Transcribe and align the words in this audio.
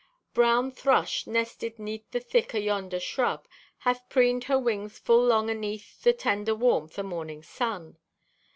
"Brown 0.33 0.71
thrush, 0.71 1.27
nested 1.27 1.77
'neath 1.77 2.09
the 2.09 2.19
thick 2.19 2.55
o' 2.55 2.57
yonder 2.57 2.99
shrub, 2.99 3.47
hath 3.77 4.09
preened 4.09 4.45
her 4.45 4.57
wings 4.57 4.97
full 4.97 5.23
long 5.23 5.47
aneath 5.47 6.01
the 6.01 6.11
tender 6.11 6.55
warmth 6.55 6.97
o' 6.97 7.03
morning 7.03 7.43
sun. 7.43 7.99